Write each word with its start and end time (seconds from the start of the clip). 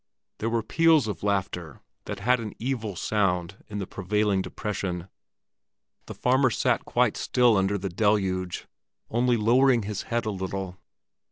There 0.39 0.49
were 0.49 0.63
peals 0.63 1.07
of 1.07 1.21
laughter, 1.21 1.79
that 2.05 2.21
had 2.21 2.39
an 2.39 2.55
evil 2.57 2.95
sound 2.95 3.63
in 3.69 3.77
the 3.77 3.85
prevailing 3.85 4.41
depression. 4.41 5.09
The 6.07 6.15
farmer 6.15 6.49
sat 6.49 6.85
quite 6.85 7.15
still 7.15 7.55
under 7.55 7.77
the 7.77 7.89
deluge, 7.89 8.65
only 9.11 9.37
lowering 9.37 9.83
his 9.83 10.01
head 10.09 10.25
a 10.25 10.31
little. 10.31 10.79